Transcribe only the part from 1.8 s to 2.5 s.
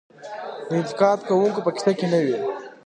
کې نه وي.